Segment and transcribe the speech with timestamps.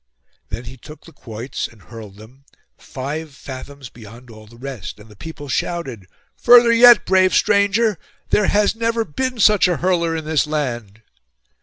[0.49, 5.09] Then he took the quoits, and hurled them, five fathoms beyond all the rest; and
[5.09, 7.99] the people shouted, 'Further yet, brave stranger!
[8.31, 11.03] There has never been such a hurler in this land.